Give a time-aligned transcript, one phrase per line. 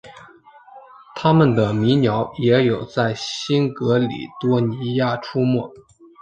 [1.15, 5.71] 它们的迷鸟也有在新喀里多尼亚出没。